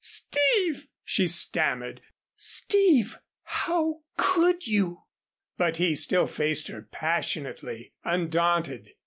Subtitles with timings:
[0.03, 2.01] "Steve!" she stammered.
[2.35, 3.19] "Steve!
[3.43, 5.03] how could you?"
[5.57, 8.93] But he still faced her passionately, undaunted.